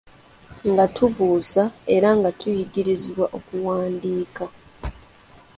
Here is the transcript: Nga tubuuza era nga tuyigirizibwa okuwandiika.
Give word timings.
Nga 0.69 0.85
tubuuza 0.95 1.63
era 1.95 2.09
nga 2.17 2.29
tuyigirizibwa 2.39 3.25
okuwandiika. 3.37 4.43